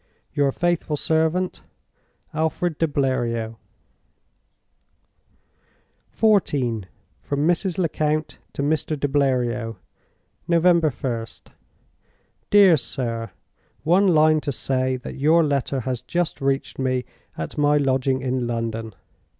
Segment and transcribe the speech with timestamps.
[0.33, 1.61] "Your faithful servant,
[2.33, 3.55] "ALFRED DE BLERIOT."
[6.17, 6.85] XIV.
[7.21, 7.77] From Mrs.
[7.77, 8.99] Lecount to Mr.
[8.99, 9.75] de Bleriot.
[10.47, 11.51] "November 1st.
[12.49, 13.29] "DEAR SIR,
[13.83, 17.05] "One line to say that your letter has just reached me
[17.37, 18.95] at my lodging in London.